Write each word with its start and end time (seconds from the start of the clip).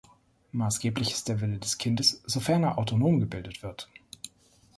Maßgeblich 0.51 1.11
ist 1.11 1.27
der 1.29 1.41
Wille 1.41 1.59
des 1.59 1.77
Kindes, 1.77 2.23
sofern 2.25 2.63
er 2.63 2.79
autonom 2.79 3.19
gebildet 3.19 3.61
wird. 3.61 3.87